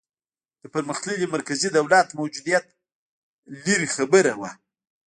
د 0.61 0.63
پرمختللي 0.73 1.27
مرکزي 1.35 1.69
دولت 1.77 2.07
موجودیت 2.19 2.65
لرې 3.65 3.87
خبره 3.95 4.33
وه. 4.39 4.51